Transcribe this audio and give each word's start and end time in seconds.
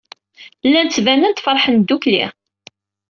Llan 0.67 0.87
ttbanen-d 0.89 1.41
feṛḥen 1.45 1.75
ddukkli. 1.79 2.25